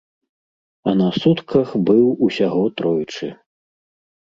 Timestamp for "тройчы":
2.77-3.33